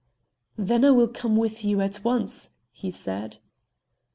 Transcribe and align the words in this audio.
"Then 0.57 0.83
I 0.83 0.89
will 0.89 1.07
come 1.07 1.35
with 1.37 1.63
you 1.63 1.79
at 1.79 2.03
once," 2.03 2.49
he 2.71 2.89
said. 2.89 3.37